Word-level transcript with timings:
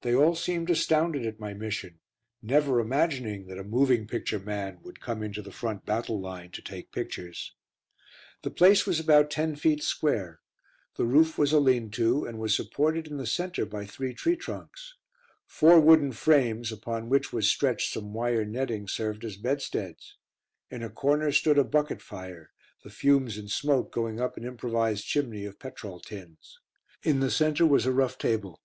They 0.00 0.14
all 0.14 0.34
seemed 0.34 0.70
astounded 0.70 1.26
at 1.26 1.38
my 1.38 1.52
mission, 1.52 2.00
never 2.40 2.80
imagining 2.80 3.48
that 3.48 3.58
a 3.58 3.62
moving 3.64 4.06
picture 4.06 4.38
man 4.38 4.78
would 4.80 4.98
come 5.02 5.22
into 5.22 5.42
the 5.42 5.50
front 5.52 5.84
battle 5.84 6.18
line 6.18 6.52
to 6.52 6.62
take 6.62 6.90
pictures. 6.90 7.54
The 8.40 8.48
place 8.50 8.86
was 8.86 8.98
about 8.98 9.30
ten 9.30 9.56
feet 9.56 9.82
square; 9.82 10.40
the 10.96 11.04
roof 11.04 11.36
was 11.36 11.52
a 11.52 11.60
lean 11.60 11.90
to, 11.90 12.24
and 12.24 12.38
was 12.38 12.56
supported 12.56 13.08
in 13.08 13.18
the 13.18 13.26
centre 13.26 13.66
by 13.66 13.84
three 13.84 14.14
tree 14.14 14.36
trunks. 14.36 14.94
Four 15.44 15.80
wooden 15.80 16.12
frames, 16.12 16.72
upon 16.72 17.10
which 17.10 17.30
was 17.30 17.46
stretched 17.50 17.92
some 17.92 18.14
wire 18.14 18.46
netting, 18.46 18.88
served 18.88 19.22
as 19.22 19.36
bedsteads; 19.36 20.16
in 20.70 20.82
a 20.82 20.88
corner 20.88 21.30
stood 21.30 21.58
a 21.58 21.62
bucket 21.64 22.00
fire, 22.00 22.52
the 22.84 22.88
fumes 22.88 23.36
and 23.36 23.50
smoke 23.50 23.92
going 23.92 24.18
up 24.18 24.38
an 24.38 24.46
improvised 24.46 25.04
chimney 25.04 25.44
of 25.44 25.58
petrol 25.58 26.00
tins. 26.00 26.58
In 27.02 27.20
the 27.20 27.30
centre 27.30 27.66
was 27.66 27.84
a 27.84 27.92
rough 27.92 28.16
table. 28.16 28.62